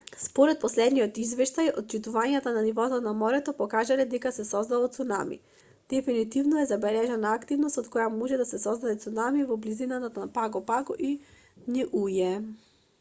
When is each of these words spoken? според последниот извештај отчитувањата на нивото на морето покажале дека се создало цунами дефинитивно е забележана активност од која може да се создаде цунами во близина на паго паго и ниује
според 0.21 0.61
последниот 0.61 1.17
извештај 1.23 1.67
отчитувањата 1.81 2.53
на 2.55 2.63
нивото 2.67 2.97
на 3.07 3.11
морето 3.19 3.53
покажале 3.59 4.05
дека 4.13 4.31
се 4.37 4.45
создало 4.51 4.87
цунами 4.95 5.37
дефинитивно 5.95 6.61
е 6.63 6.65
забележана 6.71 7.35
активност 7.41 7.81
од 7.85 7.91
која 7.97 8.07
може 8.17 8.41
да 8.43 8.49
се 8.55 8.61
создаде 8.67 8.97
цунами 9.07 9.47
во 9.53 9.59
близина 9.67 10.03
на 10.07 10.27
паго 10.41 10.63
паго 10.73 10.97
и 11.11 11.15
ниује 11.77 12.33